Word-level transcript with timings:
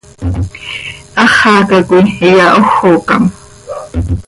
Háxaca 1.31 1.77
coi 1.87 2.05
ihyahójocam. 2.27 3.23